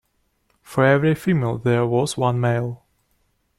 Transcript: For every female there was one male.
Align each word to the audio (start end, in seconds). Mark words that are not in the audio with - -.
For 0.63 0.83
every 0.83 1.13
female 1.13 1.59
there 1.59 1.85
was 1.85 2.17
one 2.17 2.39
male. 2.39 2.83